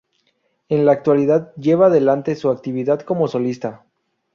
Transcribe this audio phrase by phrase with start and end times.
[0.67, 3.85] En la actualidad lleva adelante su actividad como solista.